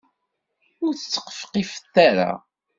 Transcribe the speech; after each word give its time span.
Ur 0.85 0.93
ttqefqifet 0.95 1.95
ara. 2.07 2.31